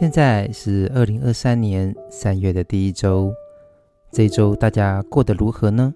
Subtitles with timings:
[0.00, 3.30] 现在是二零二三年三月的第一周，
[4.10, 5.92] 这周大家过得如何呢？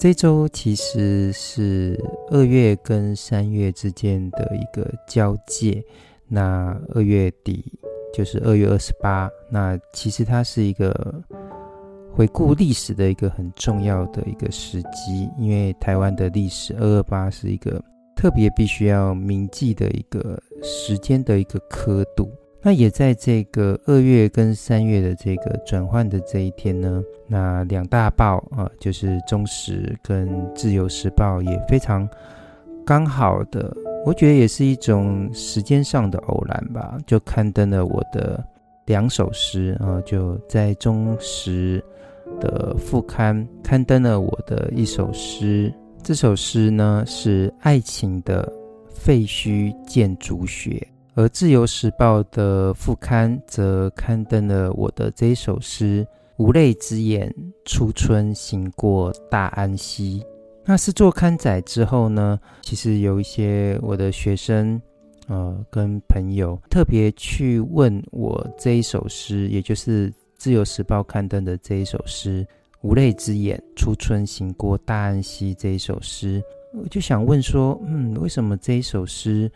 [0.00, 5.84] 这周其实是二月跟三月之间的一个交界，
[6.26, 7.78] 那二月底
[8.14, 11.22] 就是二月二十八，那其实它是一个
[12.14, 17.78] 回顾历史的一个很重要的一个时机，因为台湾的历史二二八是一个
[18.16, 22.26] 特别必须要铭记的一个时间的一个刻度。
[22.64, 32.08] 那也在这个二月跟三月的这个转换的这一天呢，那两大报啊，就是中时跟自由时报也非常
[32.86, 33.76] 刚好的，
[34.06, 38.42] 我觉得也是一种时间上的偶然吧，就刊登了我的
[38.86, 41.84] 两首诗啊，就在中时
[42.40, 48.48] 的副刊刊登了我的一首诗，这首诗呢是爱情的
[48.88, 50.80] 废墟建筑学。
[51.14, 56.06] 而《自由时报》的副刊则刊登了我的这一首诗
[56.38, 57.30] ：“无泪之眼，
[57.66, 60.24] 初春行过大安溪。”
[60.64, 64.80] 那是做刊载之后呢，其实有一些我的学生，
[65.28, 72.46] 呃，跟朋友特别去问我这一首诗，也就是《自由时报》刊登的这一首诗
[72.80, 79.52] ：“无泪之眼，初春行过大安溪。”这一首诗，我就想问说，嗯，为什么这一首诗？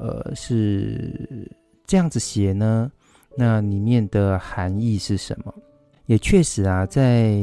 [0.00, 1.46] 呃，是
[1.86, 2.90] 这样子写呢？
[3.36, 5.54] 那里面的含义是什么？
[6.06, 7.36] 也确实啊，在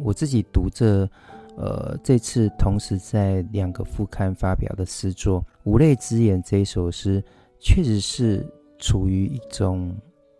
[0.00, 1.10] 我自己读这，
[1.56, 7.22] 呃，这次同时在两个副刊发表的诗作《无泪之眼》这一首诗，
[7.58, 8.46] 确实是
[8.78, 9.92] 处于一种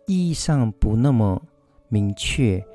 [0.07, 1.39] 意义上不那么
[1.89, 2.65] 明确，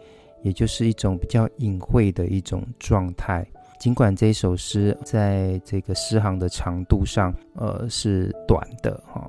[0.42, 3.46] 也就是一种比较隐晦的一种状态。
[3.80, 9.28] 尽管这首诗在这个诗行的长度上，呃，是短的哈、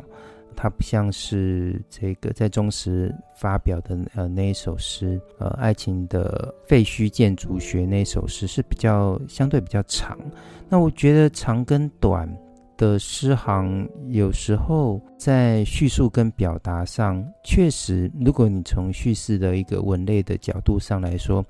[0.58, 10.20] 它不像是这个在中时发表的呃那一首诗，呃，爱情的废墟建筑学那首诗是比较相对比较长。
[10.68, 12.30] 那我觉得长跟短
[12.76, 21.42] 的诗行，有时候在叙述跟表达上，确实，如果你从叙事的一个文类的角度上来说。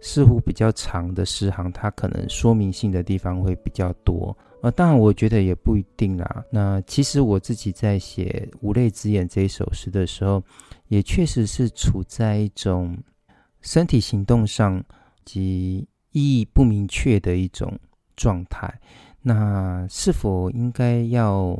[0.00, 4.36] 似乎比较长的诗行，它可能说明性的地方会比较多。
[4.60, 6.44] 呃，当然，我觉得也不一定啦。
[6.50, 10.42] 那其实我自己在写《无泪之眼》这一首诗的时候，
[10.88, 12.96] 也确实是处在一种
[13.60, 14.82] 身体行动上
[15.24, 17.78] 及意义不明确的一种
[18.16, 18.80] 状态。
[19.22, 21.56] 那是否应该要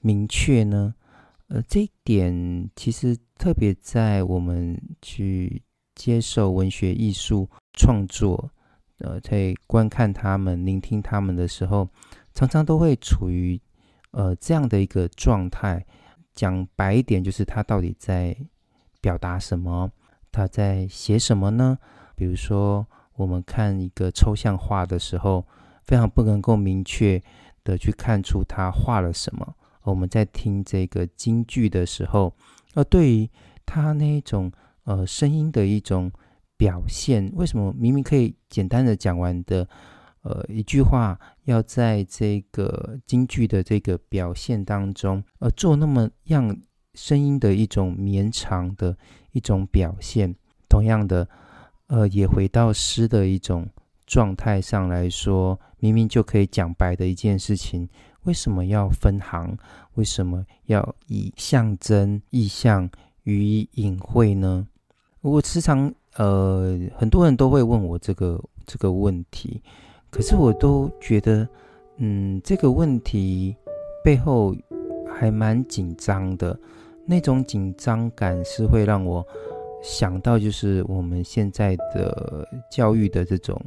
[0.00, 0.94] 明确呢？
[1.48, 5.62] 呃，这一点其实特别在我们去。
[6.02, 8.50] 接受文学艺术创作，
[8.98, 11.88] 呃，在观看他们、聆听他们的时候，
[12.34, 13.60] 常常都会处于
[14.10, 15.86] 呃这样的一个状态。
[16.34, 18.36] 讲白一点，就是他到底在
[19.00, 19.92] 表达什么？
[20.32, 21.78] 他在写什么呢？
[22.16, 22.84] 比如说，
[23.14, 25.46] 我们看一个抽象画的时候，
[25.84, 27.22] 非常不能够明确
[27.62, 29.54] 的去看出他画了什么。
[29.82, 32.34] 我们在听这个京剧的时候，
[32.74, 33.30] 呃，对于
[33.64, 34.50] 他那种。
[34.84, 36.10] 呃，声音的一种
[36.56, 39.68] 表现，为什么明明可以简单的讲完的，
[40.22, 46.56] 呃，一句话，要在这个京剧的这个表现当中，呃，做那么样
[46.94, 48.96] 声音的一种绵长的
[49.32, 50.34] 一种表现？
[50.68, 51.28] 同样的，
[51.86, 53.68] 呃，也回到诗的一种
[54.06, 57.88] 状态上来说，明明就可以讲白的一件事情，
[58.22, 59.56] 为什么要分行？
[59.94, 62.88] 为什么要以象征意象
[63.24, 64.66] 予以隐晦呢？
[65.22, 69.62] 我时常呃，很多人都会问我这个这个问题，
[70.10, 71.48] 可是我都觉得，
[71.96, 73.56] 嗯，这个问题
[74.04, 74.54] 背后
[75.08, 76.58] 还蛮紧张的，
[77.06, 79.24] 那种紧张感是会让我
[79.82, 83.58] 想到，就是我们现在的教育的这种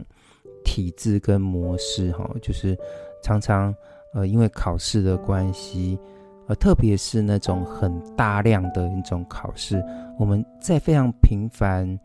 [0.63, 2.77] 体制跟模式，哈，就是
[3.23, 3.73] 常常
[4.13, 5.97] 呃，因为考试的关系。
[6.47, 9.83] 而特别是那种很大量的一种考试，
[10.19, 11.99] 我们在非常频繁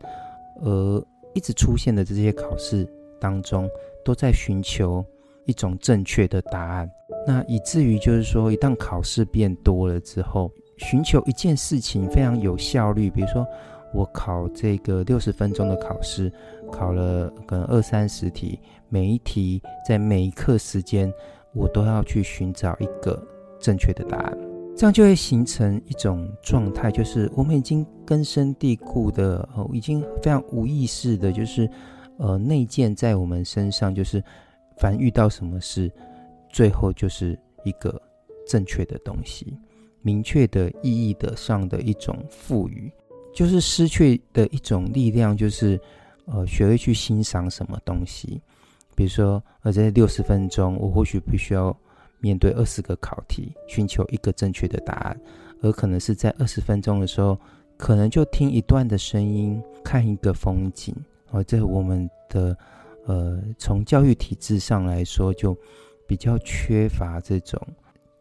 [0.61, 2.87] 而一直出现的这些考试
[3.19, 3.69] 当中，
[4.03, 5.05] 都在寻求
[5.45, 6.89] 一种正确的答案。
[7.27, 13.45] 那以至于就是说，一旦考试变多了之后，寻求一件事情非常有效率，比如说
[13.93, 16.33] 我考这个六十分钟的考试，
[16.71, 21.13] 考了可能二三十题，每一题在每一刻时间，
[21.53, 23.21] 我都要去寻找一个。
[23.61, 24.37] 正确的答案，
[24.75, 31.69] 这样就会形成一种状态，就是我们已经根深蒂固的，哦，已经非常无意识的，就是
[32.17, 34.21] 呃内建在我们身上，就是
[34.77, 35.91] 凡遇到什么事，
[36.49, 38.01] 最后就是一个
[38.47, 39.57] 正确的东西。
[40.01, 42.91] 明确的意义的上的一种赋予，
[43.35, 45.79] 就是失去的一种力量，就是
[46.25, 48.41] 呃，学会去欣赏什么东西。
[48.95, 51.75] 比如说，呃，在六十分钟，我或许必须要
[52.21, 55.19] 面对二十个考题，寻求一个正确的答案，
[55.61, 57.37] 而可能是在二十分钟的时候，
[57.75, 60.95] 可能就听一段的声音，看一个风景。
[61.31, 62.55] 哦，这我们的
[63.05, 65.57] 呃，从教育体制上来说，就
[66.07, 67.59] 比较缺乏这种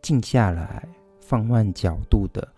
[0.00, 0.88] 静下来、
[1.20, 2.49] 放慢角度的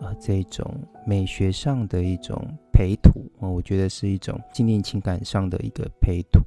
[0.00, 0.74] 呃这种
[1.06, 2.42] 美学上的一种
[2.72, 3.10] 陪读。
[3.40, 6.40] 哦，我觉得是一种经验情感上的一个陪读。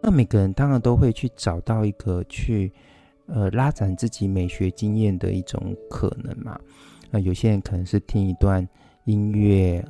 [0.00, 2.72] 那每个人当然都会去找到一个去
[3.32, 6.58] 呃拉展自己美学经验的一种可能嘛。
[7.10, 8.66] 那有些人可能是听一段
[9.06, 9.84] 音乐，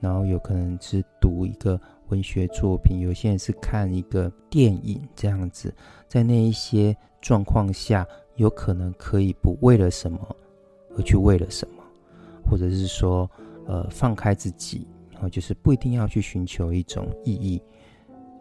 [0.00, 1.80] 然后有可能是读一个。
[2.10, 5.72] 文学作品，有些人是看一个电影这样子，
[6.08, 8.04] 在那一些状况下，
[8.34, 10.18] 有可能可以不为了什么
[10.96, 11.84] 而去为了什么，
[12.44, 13.30] 或者是说，
[13.64, 17.62] 呃，放开自己，然后就是不一定要去寻求一种意义。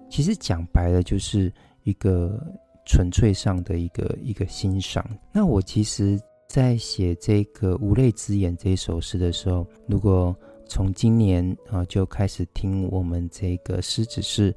[0.09, 1.53] 其实讲白了，就是
[1.83, 2.43] 一个
[2.89, 5.07] 纯粹上的一个一个欣赏。
[5.31, 10.35] 那我其实，在写这个《无泪之眼》这首诗的时候，如果
[10.67, 14.55] 从今年啊就开始听我们这个诗只是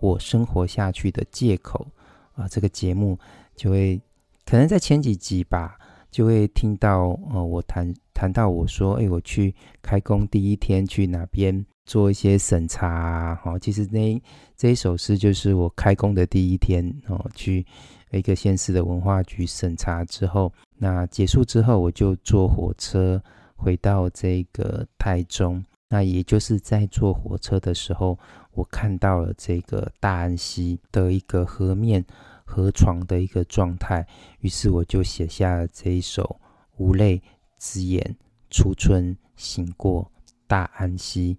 [0.00, 1.86] 我生活下去的借口
[2.32, 3.16] 啊，这个节目
[3.54, 4.00] 就会
[4.44, 5.78] 可能在前几集吧，
[6.10, 14.22] 就会听到呃我谈谈到我说，哎，我去开工第一天去哪边做一些审查啊，哈，其实那
[14.56, 17.66] 这一首诗就是我开工的第一天哦，去
[18.12, 23.20] 一个县市的文化局审查之后，那结束之后我就坐火车。
[23.60, 28.16] 回到这个台中，那也就是在坐火车的时候，
[28.52, 32.04] 我看到了这个大安溪的一个河面
[32.44, 34.06] 河床的一个状态，
[34.42, 36.22] 于是我就写下了这一首
[36.76, 37.20] 《无泪
[37.58, 38.00] 之眼》，
[38.48, 40.08] 初春行过
[40.46, 41.36] 大安溪。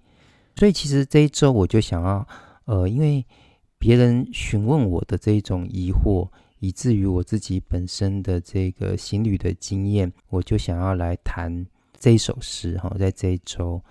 [0.60, 2.28] 所以其实这一周我就想要，
[2.66, 3.26] 呃，因为
[3.78, 6.30] 别人询问我的这一种疑惑，
[6.60, 11.66] 以至于我自己本身的这个行旅的经验，我就想要来谈。
[11.98, 13.82] 这一首诗哈，在这一周，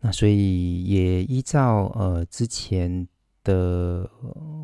[0.00, 3.06] 那所以也依照呃之前
[3.44, 4.08] 的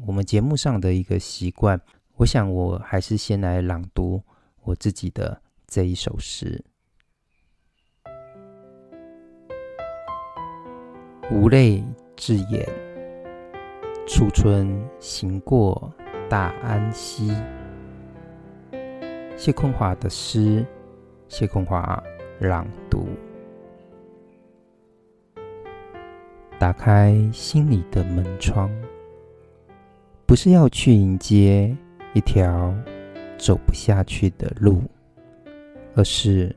[0.06, 1.80] 我们节目上的一个习惯，
[2.16, 4.20] 我想我还是先来朗读
[4.62, 6.64] 我自己的这一首诗。
[11.30, 11.84] 无泪
[12.16, 12.66] 之眼，
[14.06, 14.66] 初春
[14.98, 15.92] 行过
[16.26, 17.30] 大安溪。
[19.36, 20.64] 谢坤华的诗，
[21.28, 22.02] 谢坤华。
[22.40, 23.08] 朗读，
[26.56, 28.70] 打开心里的门窗，
[30.24, 31.76] 不是要去迎接
[32.14, 32.72] 一条
[33.36, 34.84] 走不下去的路，
[35.96, 36.54] 而是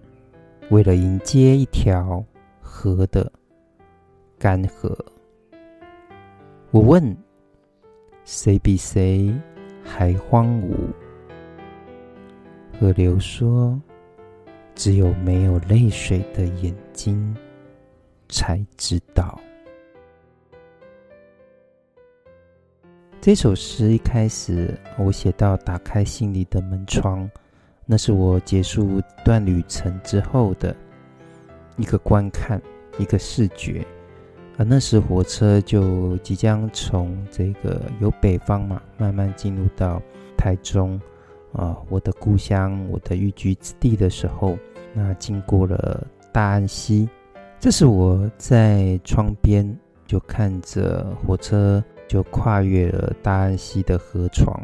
[0.70, 2.24] 为了迎接一条
[2.62, 3.32] 河的
[4.42, 4.92] 干涸。
[6.72, 7.16] 我问：
[8.26, 9.32] 谁比谁
[9.84, 10.76] 还荒芜？
[12.80, 13.80] 河流说。
[14.74, 17.36] 只有没有泪水的眼睛
[18.30, 19.40] 才知道。
[23.20, 27.30] 这首诗一开始，我写到打开心里的门窗，
[27.86, 30.76] 那是我结束段旅程之后的
[31.78, 32.60] 一个观看，
[32.98, 33.86] 一个视觉。
[34.58, 40.02] 而那时火车就即将从这个由北方嘛，慢慢进入到
[40.38, 41.00] 台中
[41.54, 44.58] 啊，我的故乡，我的寓居之地的时候。
[44.94, 47.08] 那经过了大安溪，
[47.62, 49.66] 这是我在窗边
[50.06, 54.62] 就看着火车就跨越了大安溪的河床，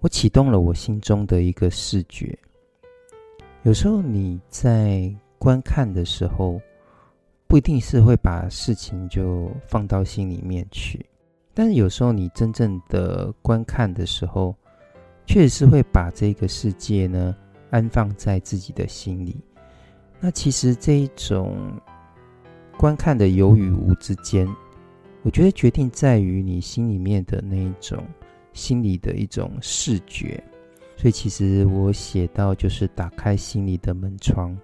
[0.00, 2.36] 我启动了我心中的一个视觉。
[3.62, 6.60] 有时候你在观看的时候，
[7.54, 11.06] 不一定是会把事情就放到心里面去，
[11.54, 14.52] 但是有时候你真正的观看的时候，
[15.24, 17.32] 确实是会把这个世界呢。
[17.70, 19.36] 安放在自己的心里。
[20.18, 21.56] 那其实这一种
[22.76, 24.52] 观看的有与无之间，
[25.22, 28.04] 我觉得决定在于你心里面的那一种
[28.52, 30.42] 心里的一种视觉。
[30.96, 34.58] 所以其实我写到就是打开心里的门窗，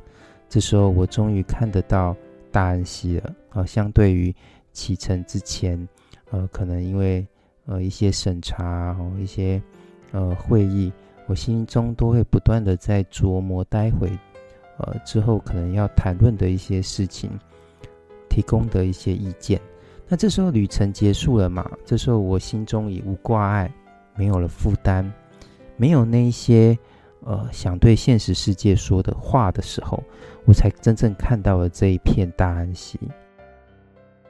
[0.49, 2.17] 这时候我终于看得到
[2.53, 3.35] 大安溪了。
[3.51, 4.35] 啊，相对于
[4.73, 5.89] 启程之前，
[6.31, 7.27] 呃，可能因为
[7.67, 9.63] 呃一些审查哦，一些
[10.13, 10.93] 呃会议。
[11.27, 14.11] 我心中都会不断的在琢磨，待会，
[14.79, 17.31] 呃，之后可能要谈论的一些事情，
[18.29, 19.61] 提供的一些意见。
[20.09, 21.71] 那这时候旅程结束了嘛？
[21.85, 23.73] 这时候我心中已无挂碍，
[24.17, 25.09] 没有了负担，
[25.77, 26.77] 没有那些
[27.31, 30.03] 呃想对现实世界说的话的时候，
[30.47, 32.99] 我才真正看到了这一片大安息。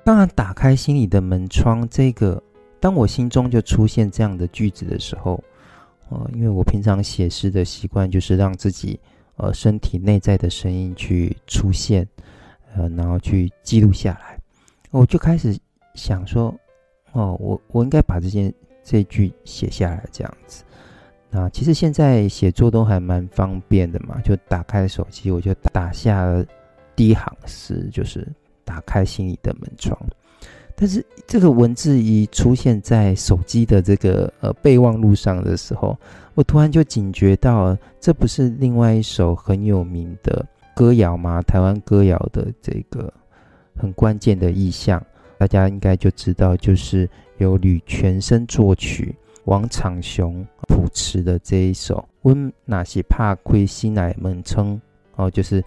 [0.04, 2.42] 当然，打开心里的门窗，这个
[2.78, 5.42] 当我心中就出现这样的句子的时候，
[6.10, 9.00] 呃，因为我平常写诗的习惯就是让自己
[9.36, 12.06] 呃身体内在的声音去出现，
[12.74, 14.38] 呃，然后去记录下来，
[14.90, 15.56] 我就开始
[15.94, 16.54] 想说，
[17.12, 18.52] 哦，我我应该把这件
[18.84, 20.64] 这句写下来，这样子。
[21.30, 26.44] 那其实现在写作都还蛮方便的嘛，就打开手机，我就打下了
[26.94, 28.26] 第一行诗，就是。
[28.62, 29.98] 打开心里的门窗，
[30.76, 35.98] 但是这个文字一出现在手机的这个呃备忘录上的时候，
[36.34, 41.42] 我突然就警觉到，这不是另外一首很有名的歌谣吗？
[41.42, 43.12] 台湾歌谣的这个
[43.76, 45.04] 很关键的意象，
[45.36, 49.12] 大家应该就知道，就是由吕全生作曲、
[49.44, 51.96] 王昶雄谱词的这一首
[52.28, 54.68] 《阮若是拍开心内门窗》
[55.16, 55.62] 哦，就是。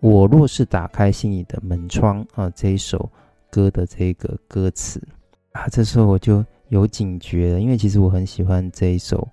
[0.00, 3.10] 我若是打开心里的门窗啊，这一首
[3.50, 5.02] 歌的这个歌词
[5.52, 9.26] 啊，这时候我就有警觉了，因为其实我很喜欢这一首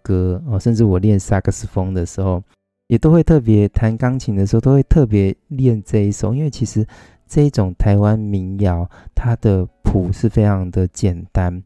[0.00, 2.42] 歌哦，甚至我练萨克斯风的时候，
[2.86, 6.86] 也都会特别弹钢琴的时候，都会特别练这一首，因为其实
[7.26, 11.62] 这一种台湾民谣，它的谱是非常的简单。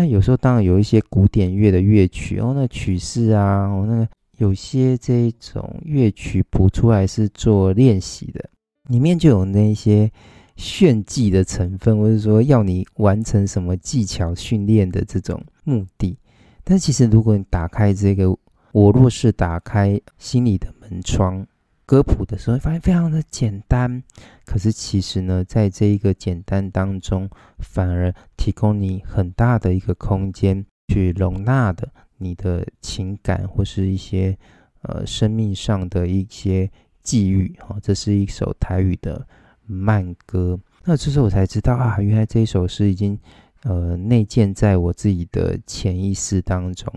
[0.00, 4.08] 那有时候当然有一些古典乐的乐曲哦，那曲式啊，哦那个。
[4.38, 8.42] 有些这种乐曲谱出来是做练习的，
[8.88, 10.10] 里面就有那些
[10.56, 16.16] 炫技的成分，或者说要你完成什么技巧训练的这种目的。
[16.64, 18.34] 但其实，如果你打开这个，
[18.72, 21.46] 我若是打开心里的门窗
[21.90, 24.00] 歌谱的时候，会发现非常的简单。
[24.44, 27.28] 可是其实呢，在这一个简单当中，
[27.58, 31.90] 反而提供你很大的一个空间去容纳的。
[32.18, 34.38] 你的情感或是一些
[34.82, 36.70] 呃生命上的一些
[37.02, 39.26] 际遇，哈，这是一首台语的
[39.66, 40.56] 慢歌。
[40.84, 43.18] 那这时候我才知道啊，原来这一首诗已经
[43.62, 46.92] 呃内建在我自己的潜意识当中，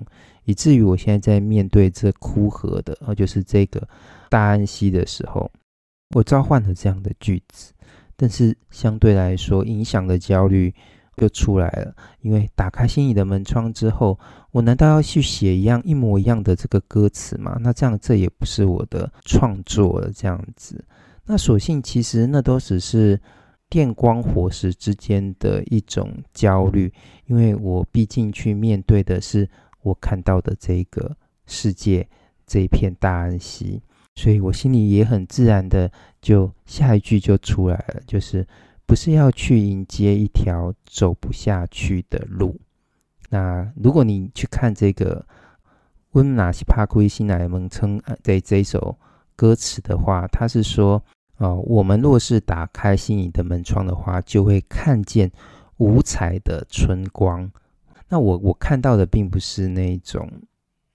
[0.45, 3.87] 以至于我现在在面对这枯涸的，呃，就是这个
[4.29, 5.51] 大安溪的时候，
[6.15, 7.73] 我召唤了这样的句子，
[8.15, 10.73] 但是相对来说，影响的焦虑。
[11.15, 14.17] 就出来了，因为打开心里的门窗之后，
[14.49, 17.55] 我难道要去写一样一模一样的这个歌词吗？
[17.61, 20.83] 那这样这也不是我的创作了，这样子。
[21.23, 23.21] 那所幸其实那都只是
[23.73, 26.93] 电光火石之间的一种焦虑，
[27.25, 29.49] 因为我毕竟去面对的是
[29.81, 32.07] 我看到的这个世界
[32.45, 33.81] 这一片大安息，
[34.13, 38.45] 所以我心里也很自然的就下一句就出来了，就是。
[38.85, 42.59] 不是要去迎接一条走不下去的路。
[43.29, 45.19] 那如果你去看这个
[46.11, 48.95] 《阮若是拍开心内的门窗》这这一首
[49.37, 51.01] 歌词的话，它是说：
[51.43, 55.29] 哦，我们若是打开心里的门窗的话，就会看见
[55.75, 57.51] 五彩的春光。
[58.07, 60.25] 那我我看到的并不是那种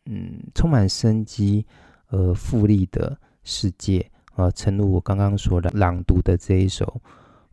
[0.06, 1.66] 嗯充满生机
[2.06, 3.14] 而富丽的
[3.44, 6.98] 世界啊，诚如我刚刚说的朗读的这一首。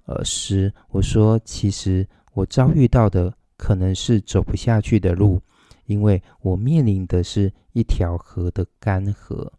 [0.06, 5.42] 呃，诗，我说，其实我遭遇到的可能是走不下去的路，
[5.88, 9.52] 因为我面临的是一条河的干涸。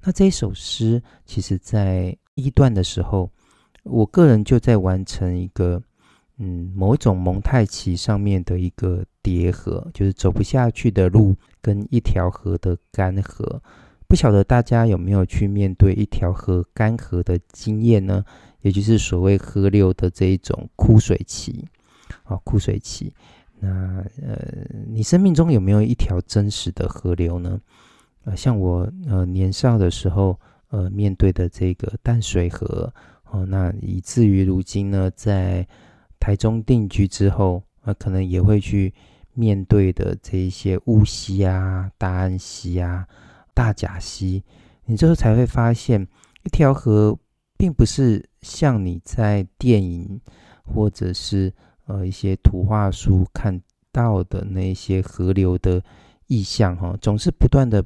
[0.00, 3.30] 那这首诗，其实在一段的时候，
[3.82, 5.82] 我个人就在完成一个，
[6.38, 13.60] 嗯，某一种蒙太奇上面的一个叠合，就是走不下去的路跟一条河的干涸。
[14.06, 18.24] 不晓得大家有没有去面对一条河干涸的经验呢？
[18.60, 21.64] 也就是所谓河流的这一种枯水期，
[22.24, 23.12] 啊，枯水期。
[23.60, 23.68] 那
[24.22, 24.38] 呃，
[24.88, 27.60] 你生命中有没有一条真实的河流呢？
[28.24, 30.38] 呃，像我呃年少的时候，
[30.74, 32.92] 呃面对的这个淡水河，
[33.30, 35.64] 哦，那以至于如今呢，在
[36.18, 38.92] 台中定居之后，呃，可能也会去
[39.32, 43.06] 面对的这一些乌溪啊、大安溪啊、
[43.54, 44.42] 大甲溪，
[44.84, 46.06] 你之后才会发现
[46.42, 47.16] 一条河。
[47.56, 50.20] 并不是像你在电影
[50.64, 51.54] 或者是
[51.86, 53.58] 呃一些图画书看
[53.92, 55.80] 到的那些河流的
[56.26, 57.82] 意象哈，总是不断的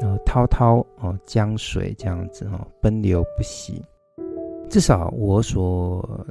[0.00, 3.84] 呃滔滔哦江水这样子哈奔流不息。
[4.68, 6.26] 至少我所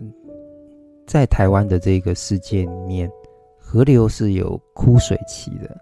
[1.06, 3.12] 在台湾的这个世界里面，
[3.58, 5.78] 河流是有枯水期的。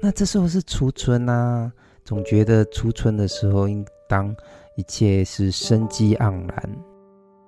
[0.00, 1.72] 那这时候是初春啊，
[2.04, 4.34] 总觉得初春的时候应当。
[4.78, 6.76] 一切是生机盎然，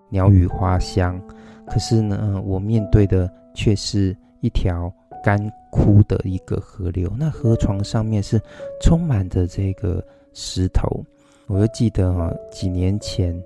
[0.08, 1.22] 鸟语花香。
[1.66, 4.90] 可是呢，我面对的却是一条
[5.22, 5.38] 干
[5.70, 8.40] 枯的一个河流，那河床上面是
[8.80, 11.04] 充满着这个石头。
[11.46, 13.42] 我就记得啊，几年前，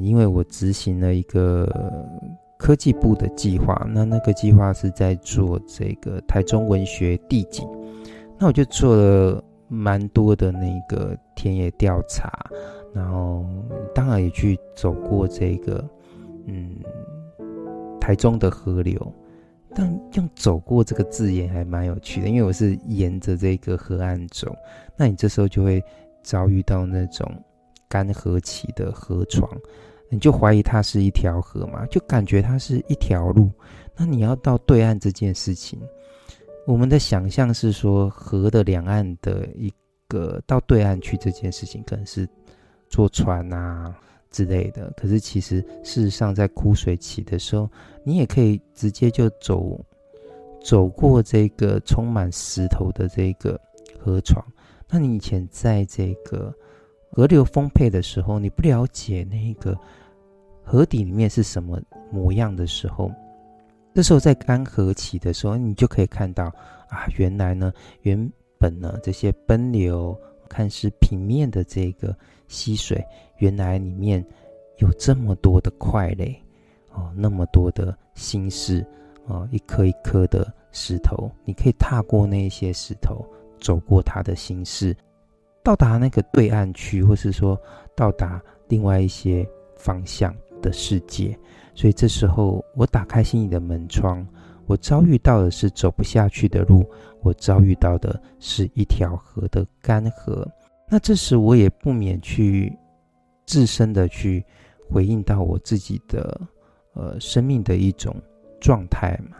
[0.00, 1.68] 因为我执行了一个
[2.56, 7.68] 科技部的计划，那那个计划是在做这个台中文学地景，
[8.38, 12.32] 那我就做了蛮多的那个田野调查，
[12.92, 13.44] 然后
[13.94, 15.84] 当然也去走过这个，
[16.46, 16.76] 嗯，
[18.00, 19.00] 台中的河流。
[19.74, 24.54] 但用“走过”这个字眼还蛮有趣的，因为我是沿着这个河岸走，
[24.96, 25.82] 那你这时候就会
[26.22, 27.30] 遭遇到那种
[27.88, 29.48] 干涸起的河床，
[30.08, 33.50] 你就怀疑它是一条河嘛，就感觉它是一条路。
[33.96, 35.78] 那你要到对岸这件事情，
[36.66, 39.72] 我们的想象是说河的两岸的一
[40.08, 42.28] 个到对岸去这件事情，可能是
[42.88, 43.94] 坐船啊。
[44.30, 47.68] 之类的，可是其实事实上，在枯水期的时候，
[48.04, 49.84] 你也可以直接就走
[50.62, 53.60] 走过这个充满石头的这个
[53.98, 54.44] 河床。
[54.88, 56.54] 那你以前在这个
[57.10, 59.76] 河流丰沛的时候，你不了解那个
[60.62, 63.10] 河底里面是什么模样的时候，
[63.94, 66.44] 这时候在干涸期的时候，你就可以看到
[66.88, 67.72] 啊，原来呢，
[68.02, 70.16] 原本呢这些奔流。
[70.50, 72.14] 看似平面的这个
[72.48, 73.02] 溪水，
[73.38, 74.22] 原来里面
[74.78, 76.36] 有这么多的块垒
[76.92, 78.84] 哦，那么多的心事
[79.26, 83.24] 哦，一颗一颗的石头，你可以踏过那些石头，
[83.60, 84.94] 走过他的心事，
[85.62, 87.58] 到达那个对岸区，或是说
[87.94, 91.38] 到达另外一些方向的世界。
[91.74, 94.26] 所以这时候，我打开心里的门窗。
[94.70, 96.88] 我遭遇到的是走不下去的路，
[97.22, 100.48] 我遭遇到的是一条河的干涸。
[100.88, 102.72] 那这时我也不免去
[103.44, 104.44] 自身的去
[104.88, 106.40] 回应到我自己的
[106.92, 108.14] 呃生命的一种
[108.60, 109.38] 状态嘛。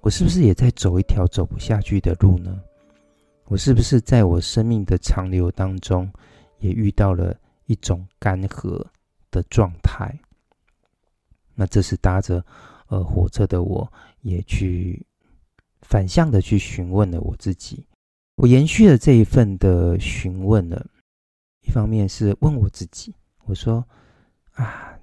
[0.00, 2.58] 我是不是也在走一条走不下去的路呢？
[3.44, 6.10] 我是不是在我生命的长流当中
[6.60, 8.82] 也遇到了一种干涸
[9.30, 10.18] 的状态？
[11.54, 12.42] 那这是搭着。
[12.88, 13.90] 呃，火车的我
[14.24, 15.06] 也去
[15.82, 17.86] 反向的去询问了我自己，
[18.36, 20.84] 我延续了这一份的询问了。
[21.60, 23.86] 一方面是问我自己，我说
[24.52, 24.98] 啊，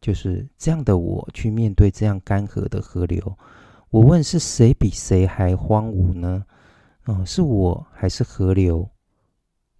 [0.00, 3.38] 就是这样的我去面对这样干涸的河流，
[3.90, 6.44] 我问是谁比谁还荒芜呢？
[7.04, 8.88] 哦，是我还是河流？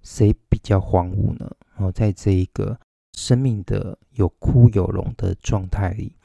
[0.03, 1.51] 谁比较荒芜呢？
[1.77, 2.79] 哦，在这一个
[3.15, 6.16] 生命的有枯有荣的状态里。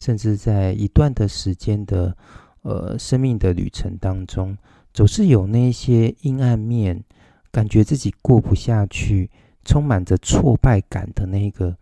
[0.00, 2.16] 甚至在一段的时间的，
[2.62, 4.56] 呃，生命的旅程当中，
[4.94, 7.04] 总是有那些阴暗面，
[7.52, 9.30] 感觉自己过不下去，
[9.64, 11.76] 充满着挫败感的那个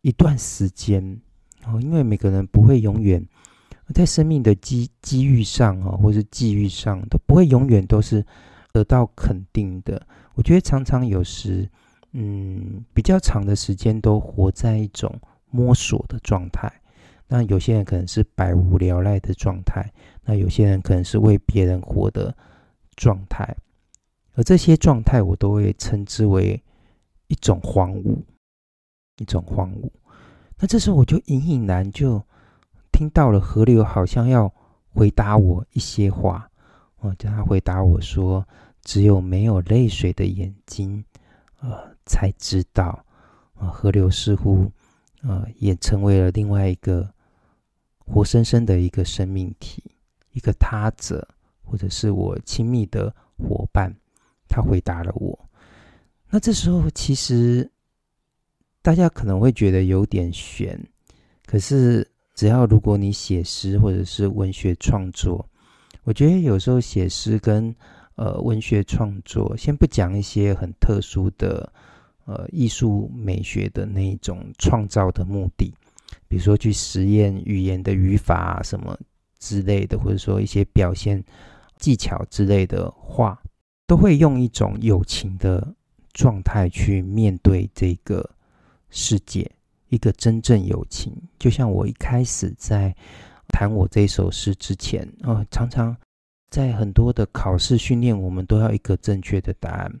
[0.00, 1.20] 一段时间。
[1.66, 3.22] 哦，因为每个人不会永远
[3.94, 8.24] 在生命的机机遇上啊，或是际遇上，都不会永远都是
[8.72, 10.00] 得到肯定的。
[10.34, 11.68] 我觉得常常有时，
[12.12, 15.14] 嗯，比较长的时间都活在一种
[15.50, 16.72] 摸索的状态。
[17.32, 19.88] 那有些人可能是百无聊赖的状态，
[20.24, 22.36] 那有些人可能是为别人活的
[22.96, 23.56] 状态，
[24.34, 26.60] 而这些状态我都会称之为
[27.28, 28.18] 一种荒芜，
[29.18, 29.88] 一种荒芜。
[30.58, 32.20] 那这时候我就隐隐然就
[32.90, 34.52] 听到了河流好像要
[34.88, 36.50] 回答我一些话，
[36.98, 38.44] 哦，叫他回答我说
[38.82, 41.04] ：“只有没有泪水的眼睛，
[41.60, 43.04] 呃，才知道，
[43.54, 44.68] 啊，河流似乎，
[45.22, 47.08] 呃，也成为了另外一个。”
[48.12, 49.84] 活生生的一个生命体，
[50.32, 51.26] 一个他者，
[51.62, 53.94] 或者是我亲密的伙伴，
[54.48, 55.38] 他回答了我。
[56.28, 57.70] 那这时候，其实
[58.82, 60.78] 大家可能会觉得有点悬，
[61.46, 65.48] 可是只要如果你写诗或者是文学创作，
[66.02, 67.74] 我觉得有时候写诗跟
[68.16, 71.72] 呃文学创作，先不讲一些很特殊的
[72.24, 75.72] 呃艺术美学的那一种创造的目的。
[76.30, 78.96] 比如说去实验语言的语法啊，什么
[79.40, 81.20] 之类的，或者说一些表现
[81.76, 83.42] 技巧之类的话，
[83.84, 85.74] 都会用一种友情的
[86.12, 88.30] 状态去面对这个
[88.90, 89.50] 世界，
[89.88, 91.12] 一个真正友情。
[91.36, 92.94] 就像我一开始在
[93.48, 95.96] 谈我这首诗之前，哦，常常
[96.48, 99.92] 在很多的考试训练，我们都要一个正确的答案。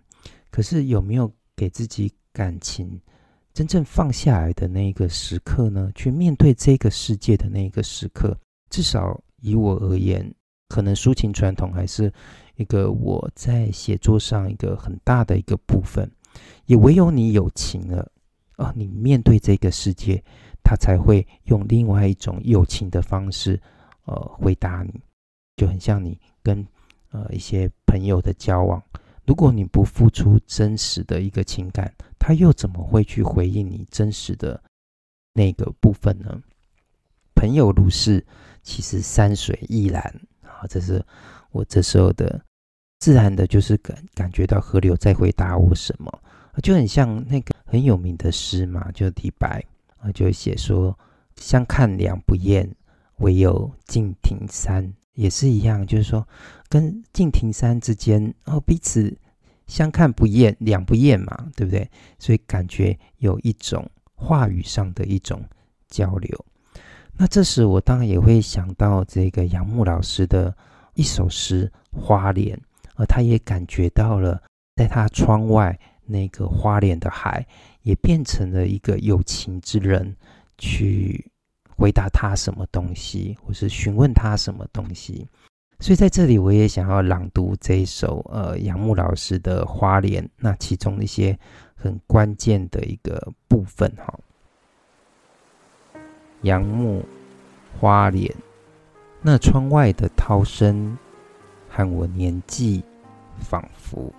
[0.48, 3.00] 可是有没有给自己感情？
[3.52, 8.38] 真正放下来的那一个时刻呢，去面对这个世界的那一个时刻，
[8.70, 10.32] 至少以我而言，
[10.68, 12.12] 可能抒情传统还是
[12.56, 16.10] 一个我在写作上一个很大的一个部分。
[16.66, 18.08] 也唯有你有情了
[18.56, 20.22] 啊，你面对这个世界，
[20.62, 23.60] 他才会用另外一种友情的方式，
[24.04, 25.00] 呃，回答你。
[25.56, 26.64] 就很像你跟
[27.10, 28.80] 呃一些朋友的交往，
[29.30, 34.60] 如果你不付出真实的一个情感，他又怎么会去回应你真实的
[35.32, 36.36] 那个部分呢？
[37.36, 38.26] 朋友如是，
[38.64, 40.02] 其实山水亦然
[40.42, 40.66] 啊！
[40.68, 41.00] 这是
[41.52, 42.44] 我这时候的
[42.98, 46.12] 自然的，就是感感觉到河流在回答我什么，
[46.60, 49.64] 就很像那个很有名的诗嘛，就李白
[50.00, 50.98] 啊，就写说
[51.38, 52.68] “相看两不厌，
[53.18, 56.26] 唯有敬亭山”，也是一样，就是说
[56.68, 59.16] 跟敬亭山之间然哦，彼此
[59.66, 61.88] 相看不厌，两不厌嘛，对不对？
[62.18, 65.42] 所以感觉有一种话语上的一种
[65.88, 66.44] 交流。
[67.16, 70.56] 那这时我当然也会想到这个杨牧老师的
[70.94, 71.70] 一首诗
[72.00, 72.56] 《花莲》，
[72.96, 74.42] 而他也感觉到了，
[74.76, 77.46] 在他窗外那个花莲的海，
[77.82, 80.16] 也变成了一个有情之人
[80.56, 81.30] 去
[81.80, 85.26] 回答他什么东西，或是询问他什么东西。
[85.78, 91.38] 所以在这里，我也想要朗读这一首呃杨牧老师的《花莲》，那其中一些
[91.74, 94.14] 很关键的一个部分哈。
[96.42, 97.02] 杨牧
[97.80, 98.30] 花莲，
[99.22, 100.98] 那窗外的涛声，
[101.66, 102.84] 和我年纪
[103.38, 104.12] 仿佛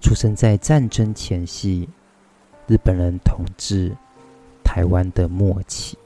[0.00, 1.88] 出生在战争前夕，
[2.68, 3.92] 日本人统治
[4.62, 5.98] 台湾的末期。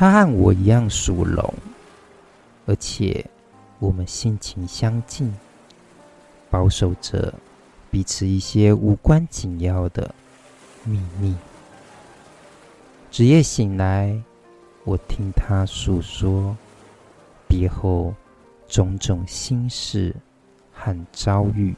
[0.00, 1.52] 他和我一样属龙，
[2.64, 3.22] 而且
[3.78, 5.30] 我们性情相近，
[6.48, 7.34] 保守着
[7.90, 10.14] 彼此一些无关紧要的
[10.84, 11.36] 秘密。
[13.10, 14.18] 子夜醒来，
[14.84, 16.56] 我听他诉说
[17.46, 18.14] 别后
[18.66, 20.16] 种种心事
[20.72, 21.76] 和遭遇。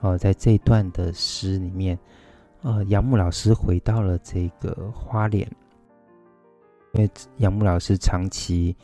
[0.00, 1.96] 哦，在这段的诗里面，
[2.62, 5.48] 呃，杨牧老师回到了这个花莲，
[6.92, 8.76] 因为杨牧老师长期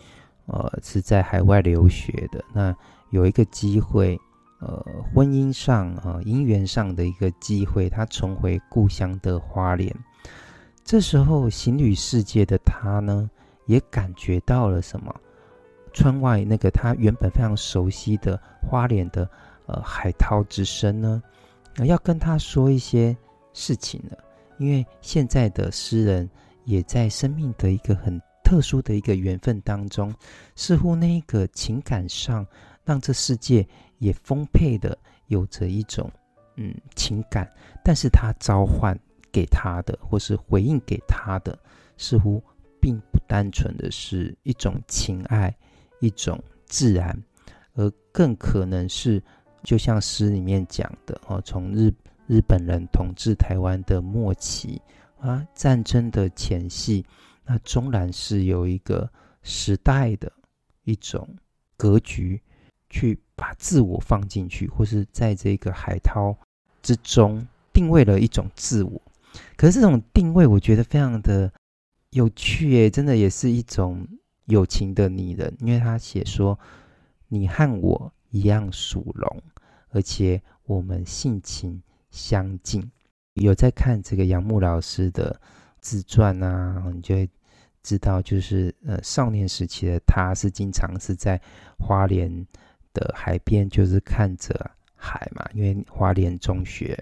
[0.46, 2.74] 呃是在海外留学的，那
[3.10, 4.18] 有一个机会。
[4.60, 4.82] 呃，
[5.12, 9.94] 婚姻上啊，姻缘上的一个机会，他重回故乡的花莲。
[10.82, 13.28] 这时候，行旅世界的他呢，
[13.66, 15.14] 也感觉到了什么？
[15.92, 19.28] 窗外那个他原本非常熟悉的花莲的
[19.66, 21.22] 呃海涛之声呢，
[21.84, 23.14] 要跟他说一些
[23.54, 24.18] 事情了。
[24.58, 26.28] 因为现在的诗人
[26.66, 30.14] 也在生命的一个很特殊的一个缘分当中，
[30.54, 32.46] 似乎那一个情感上
[32.84, 33.66] 让这世界。
[33.98, 36.10] 也丰沛的有着一种
[36.56, 37.50] 嗯情感，
[37.82, 38.98] 但是他召唤
[39.32, 41.58] 给他的，或是回应给他的，
[41.96, 42.42] 似乎
[42.80, 45.56] 并不单纯的是一种情爱，
[46.00, 47.16] 一种自然，
[47.74, 49.22] 而更可能是
[49.62, 51.90] 就像诗里面讲的哦，从日
[52.26, 54.80] 日本人统治台湾的末期
[55.20, 57.04] 啊，战争的前夕，
[57.44, 59.10] 那终然是有一个
[59.42, 60.32] 时代的
[60.84, 61.28] 一种
[61.76, 62.40] 格局。
[62.90, 66.32] 去把自我放进去，或是在这个海涛
[66.80, 69.02] 之中定位了一种自我。
[69.56, 71.52] 可是这种定位，我觉得非常的
[72.10, 74.06] 有趣耶，真的也是一种
[74.44, 75.52] 友情的拟人。
[75.58, 76.56] 因为他写说
[77.26, 79.42] ：“你和我一样属龙，
[79.88, 81.82] 而且我们性情
[82.14, 82.88] 相近。”
[83.34, 85.38] 有在看这个杨牧老师的
[85.80, 87.28] 自传啊，你就会
[87.82, 91.38] 知道，就是呃少年时期的他是经常是在
[91.78, 92.46] 花莲。
[92.96, 96.96] 的海边就是看着海嘛，因为花莲中学，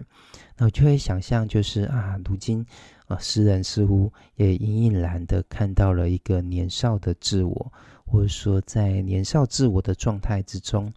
[0.57, 2.65] 那我就会想象，就是啊，如今
[3.09, 7.73] 啊，诗人似乎也隐隐然的看到了一个年少的自我，
[8.07, 10.91] 或者说在年少自我的状态之中，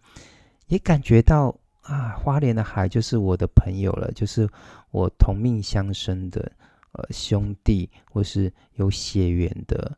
[0.68, 1.54] 也感觉到
[1.86, 4.48] 啊，花莲的海就是我的朋友了，就是
[4.90, 6.52] 我同命相生的
[6.92, 9.96] 呃兄弟，或是有血缘的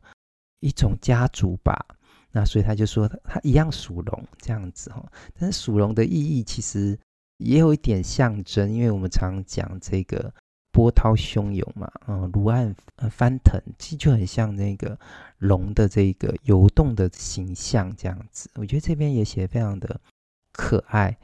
[0.59, 1.85] 一种家族吧。
[2.31, 5.03] 那所以他就说他，一样属龙这样子哈，
[5.39, 6.95] 但是属龙的意义其实
[7.37, 10.31] 也有一点象征，因为我们常讲这个
[10.71, 12.75] 波涛汹涌嘛，嗯，离岸
[13.09, 14.95] 翻腾，其实就很像那个
[15.39, 18.47] 龙的这个游动的形象这样子。
[18.53, 19.99] 我觉得这边也写得非常的
[20.51, 21.17] 可爱。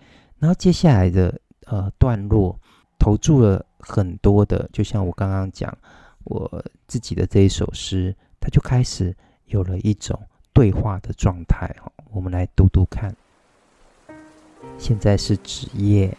[0.46, 2.56] 然后接下来的呃段落
[3.00, 5.76] 投注了很多的，就像我刚刚讲
[6.24, 9.16] 我自己的这一首诗，它就开始
[9.48, 10.22] 有了一种。
[10.54, 11.76] 对话的状态，
[12.12, 13.14] 我们来读读看。
[14.78, 16.16] 现在是子夜，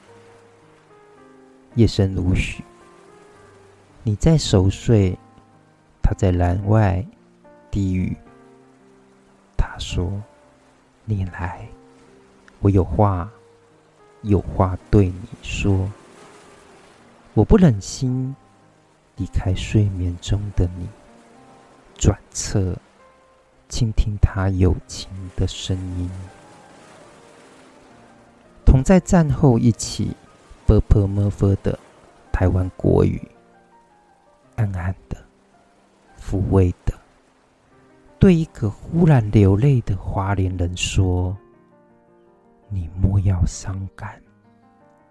[1.76, 2.64] 夜深如许，
[4.02, 5.16] 你在熟睡，
[6.02, 7.06] 他在栏外
[7.70, 8.16] 低语。
[9.56, 10.20] 他说
[11.06, 11.68] ：“你来，
[12.58, 13.30] 我有话，
[14.22, 15.90] 有话对你说。
[17.34, 18.34] 我不忍心
[19.16, 20.88] 离开睡眠中的你，
[21.96, 22.76] 转侧，
[23.68, 26.10] 倾听他友情的声音。
[28.64, 30.16] 同在战后一起
[30.66, 31.78] 啵啵么啵的
[32.32, 33.20] 台湾国语，
[34.56, 35.16] 暗暗的、
[36.20, 36.92] 抚慰的，
[38.18, 41.36] 对一个忽然流泪的花莲人说
[42.68, 44.20] ：“你莫要伤感。”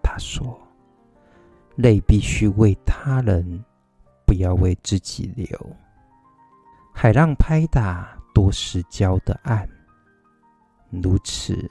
[0.02, 0.60] 他说
[1.76, 3.64] ：“泪必须为他人，
[4.26, 5.48] 不要为自己流。”
[6.94, 9.68] 海浪拍打多石礁的岸，
[10.90, 11.70] 如此。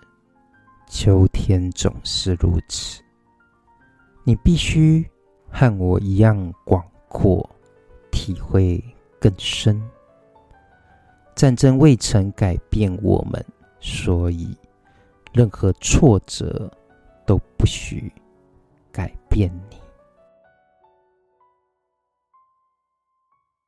[0.86, 3.02] 秋天总是如此，
[4.22, 5.04] 你必须
[5.48, 7.48] 和我一样广阔，
[8.12, 8.84] 体会
[9.18, 9.82] 更深。
[11.34, 13.44] 战争未曾改变我们，
[13.80, 14.56] 所以
[15.34, 16.70] 任何挫折
[17.26, 18.10] 都不许
[18.92, 19.76] 改变你。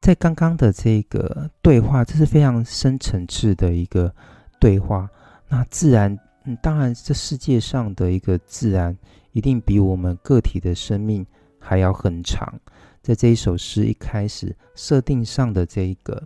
[0.01, 4.15] 在刚刚的这个对话，这是非常深层次的一个
[4.61, 5.11] 对话，
[5.49, 6.17] 那自然。
[6.45, 8.97] 嗯，当然，这世界上的一个自然
[9.33, 11.27] 一定比我们个体的生命
[11.59, 12.55] 还要很长。
[13.03, 16.23] 在这一首诗一开始设定上的这一个，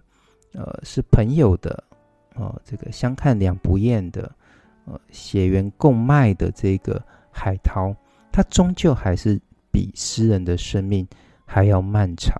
[0.52, 1.82] 呃，是朋友的，
[2.34, 4.30] 呃，这个相看两不厌的，
[4.90, 7.00] 呃，血缘共脉的这个
[7.30, 7.94] 海涛，
[8.32, 11.06] 它终究还是比诗人的生命
[11.44, 12.34] 还要漫长。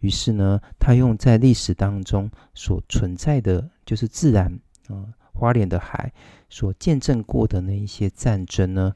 [0.00, 4.52] 于是呢，他用在历史当中所存在的就是自然，
[4.88, 6.12] 啊、花莲的海
[6.50, 8.94] 所见证过的那一些战争呢，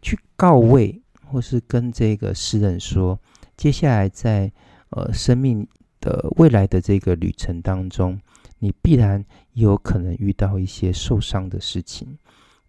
[0.00, 3.20] 去告慰，或是跟这个诗人说，
[3.58, 4.50] 接下来在
[4.88, 5.68] 呃生命
[6.00, 8.18] 的未来的这个旅程当中，
[8.62, 9.18] 你必然
[9.54, 12.16] 也有可能遇到一些受伤的事情。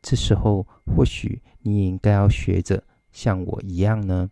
[0.02, 4.28] 这时候，或许你也应该要学着像我一样呢，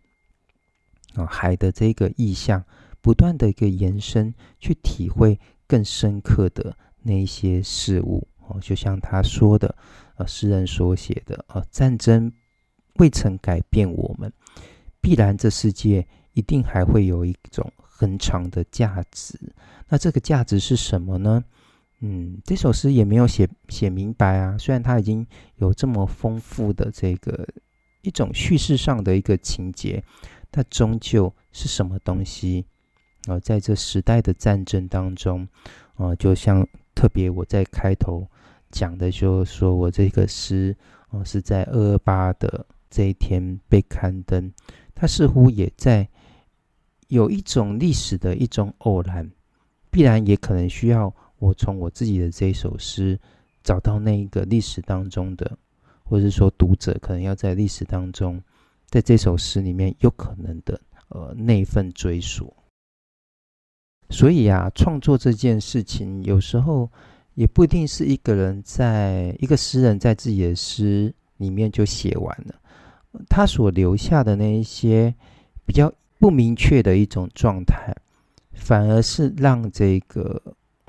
[1.14, 2.64] 啊，海的这个意象，
[3.00, 8.26] 不断的一个延伸，去体会更深刻的那些事物。
[8.48, 9.72] 哦，就像他说的，
[10.16, 12.30] 呃，诗人所写的，呃，战争
[12.96, 14.32] 未曾改变我们，
[15.00, 17.72] 必然这世界一定还会有一种
[18.02, 19.38] 很长的价值。
[19.88, 21.44] 那这个价值是什么呢？
[22.00, 24.58] 嗯，这首诗也没有写写明白啊。
[24.58, 27.46] 虽然它已经有这么丰富的这个
[28.02, 30.02] 一种叙事上的一个情节，
[30.50, 32.66] 但终究是什么东西？
[33.28, 35.48] 呃，在这时代的战争当中，
[35.96, 36.66] 呃，就像。
[36.94, 38.28] 特别我在开头
[38.70, 40.76] 讲的，就是说我这个诗
[41.08, 44.52] 哦，是在二二八的这一天被刊登，
[44.94, 46.06] 它似乎也在
[47.12, 49.30] 有一种历史的一种偶然，
[49.90, 53.20] 必然也可能需要我从我自己的这一首诗
[53.62, 55.58] 找到那一个历史当中的，
[56.04, 58.42] 或者是说读者可能要在历史当中，
[58.86, 62.50] 在这首诗里面有可能的呃那份追索。
[64.08, 66.90] 所以啊，创作这件事情有时候
[67.34, 72.54] 也不一定是一个人在一个诗人在自己的诗里面就写完了，
[73.28, 75.14] 他所留下的那一些
[75.66, 75.92] 比较
[76.22, 77.92] 不明确的一种状态，
[78.52, 80.40] 反而是让这个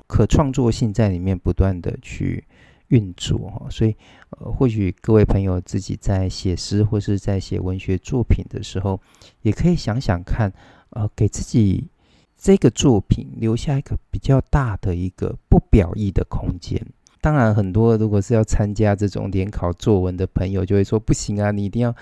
[0.06, 2.44] 可创作性在里面不断的去
[2.86, 3.66] 运作哈。
[3.68, 3.96] 所以，
[4.30, 9.00] 呃，或许各位朋友自己在写诗或是在写文学作品的时候，
[9.42, 10.52] 也可以想想看，
[10.90, 11.88] 呃，给自己。
[12.36, 16.80] 这个作品留下一个比较大的一个不表意的空间。
[17.20, 21.94] 当然，很多如果是要参加这种联考作文的朋友，就会说不行啊，你一定要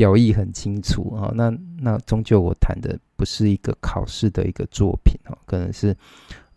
[0.00, 1.30] 表意很清楚啊。
[1.34, 5.94] 那那终究我谈的不是一个考试的一个作品哦，可能是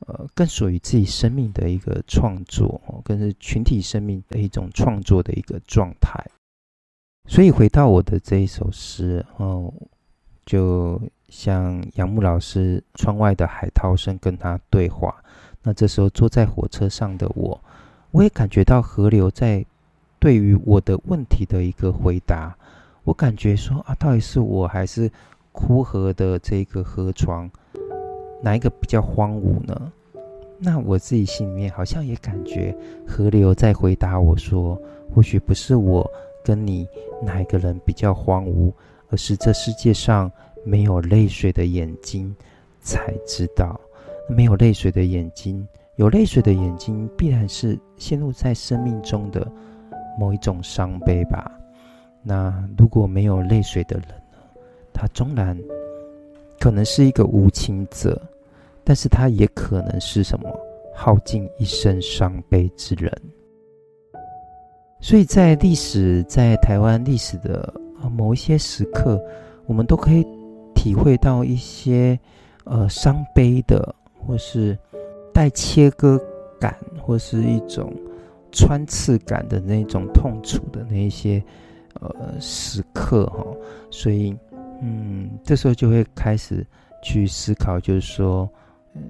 [0.08, 6.24] 呃更属于自己生命的一个创作哦，更是群体生命的一种创作的一个状态。
[7.28, 9.74] 所以回到我的这一首诗哦，
[10.46, 11.02] 就。
[11.34, 15.16] 像杨牧老师，窗外的海涛声跟他对话。
[15.64, 17.60] 那这时候坐在火车上的我，
[18.12, 19.66] 我也感觉到河流在
[20.20, 22.56] 对于我的问题的一个回答。
[23.04, 25.10] 我感觉说啊，到底是我还是
[25.52, 27.50] 枯河的这个河床，
[28.42, 29.92] 哪一个比较荒芜呢？
[30.58, 32.76] 那我自己心里面好像也感觉
[33.08, 34.80] 河流在回答我说，
[35.14, 36.10] 或许不是我
[36.44, 36.88] 跟你
[37.22, 38.72] 哪一个人比较荒芜，
[39.10, 40.32] 而是这世界上。
[40.66, 42.34] 没有泪水的眼睛，
[42.80, 43.78] 才知道
[44.30, 45.68] 没有泪水的眼睛。
[45.98, 49.46] 有泪水的眼睛，必然是陷入在生命中的
[50.18, 51.52] 某一种伤悲吧。
[52.24, 54.38] 那如果没有泪水的人呢？
[54.94, 55.58] 他终然
[56.60, 58.22] 可能是一个无情者，
[58.84, 60.50] 但是他也可能是什么
[60.96, 63.12] 耗尽一生伤悲之人。
[65.00, 67.74] 所以在历史，在台湾历史的
[68.12, 69.22] 某一些时刻，
[69.66, 70.26] 我们都可以。
[70.76, 72.20] 体会到一些
[72.66, 74.78] 呃伤悲的，或是
[75.34, 76.20] 带切割
[76.60, 77.94] 感或是一种
[78.52, 81.42] 穿刺感的那种痛楚的那一些
[82.02, 83.46] 呃时刻哈，
[83.90, 84.36] 所以
[84.82, 86.66] 嗯，这时候就会开始
[87.02, 88.50] 去思考，就是说，
[88.96, 89.02] 嗯，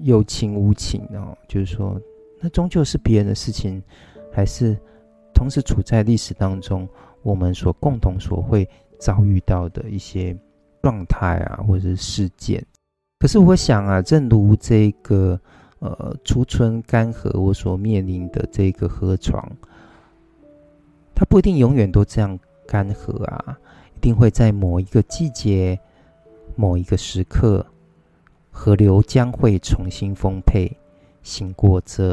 [0.00, 2.00] 有情无情哦，就是说，
[2.40, 3.82] 那终究是别人的事情，
[4.32, 4.76] 还是
[5.32, 6.88] 同时处在历史当中，
[7.22, 10.36] 我们所共同所会遭遇到的一些
[10.82, 12.64] 状态啊，或者是事件。
[13.18, 15.40] 可是我想啊，正如这个
[15.78, 19.50] 呃储存干涸，我所面临的这个河床，
[21.22, 23.56] 它不一定永远都这样干涸啊，
[23.96, 25.78] 一定会在某一个季节、
[26.56, 27.64] 某一个时刻，
[28.50, 30.76] 河流将会重新丰沛，
[31.22, 32.12] 醒过这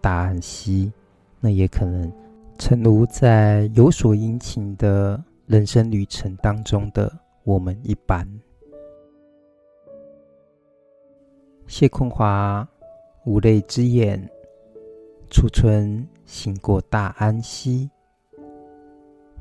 [0.00, 0.90] 大安溪。
[1.38, 2.10] 那也可能，
[2.56, 7.12] 诚如在有所殷勤的人生旅程当中的
[7.44, 8.26] 我们一般。
[11.66, 12.66] 谢坤华，
[13.26, 14.26] 无泪之眼，
[15.30, 17.90] 初春醒过大安溪。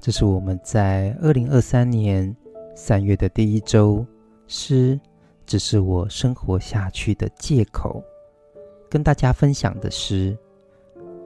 [0.06, 2.32] 这是我们在二零二三年
[2.76, 4.06] 三月的第一周，
[4.46, 5.00] 诗
[5.48, 8.04] 只是我生活下去的借口，
[8.88, 10.38] 跟大家分享的诗。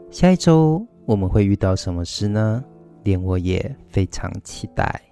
[0.09, 2.63] 下一周我们会遇到什么诗呢？
[3.03, 5.08] 连我也非常期待。